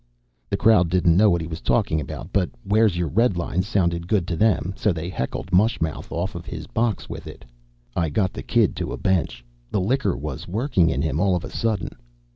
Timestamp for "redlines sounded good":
3.07-4.27